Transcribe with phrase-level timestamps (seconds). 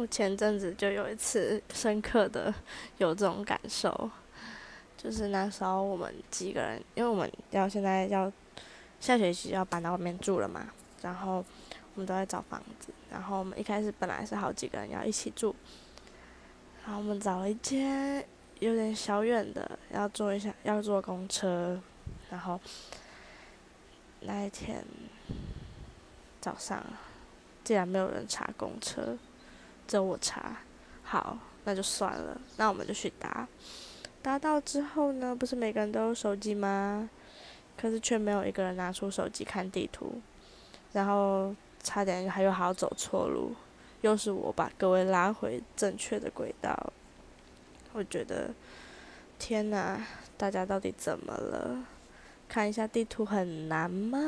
[0.00, 2.52] 我前阵子就有一次深刻的
[2.96, 4.10] 有这种感受，
[4.96, 8.32] 就是那时候我们几个人，因为我们要现在要
[8.98, 10.66] 下学期要搬到外面住了嘛，
[11.02, 11.44] 然后
[11.94, 15.54] 我们都在找房子，然后我们一开始本来是好几个人要一起住，
[16.86, 18.24] 然后我们找了一间
[18.60, 21.78] 有点小远的，要坐一下要坐公车，
[22.30, 22.58] 然后
[24.20, 24.82] 那一天
[26.40, 26.82] 早上
[27.62, 29.18] 竟然没有人查公车。
[29.90, 30.56] 只有我查，
[31.02, 33.48] 好，那就算了，那我们就去搭。
[34.22, 37.10] 搭到之后呢，不是每个人都有手机吗？
[37.76, 40.20] 可是却没有一个人拿出手机看地图，
[40.92, 43.52] 然后差点还有好走错路，
[44.02, 46.92] 又是我把各位拉回正确的轨道。
[47.92, 48.54] 我觉得，
[49.40, 51.84] 天哪，大家到底怎么了？
[52.48, 54.18] 看一下地图很难吗？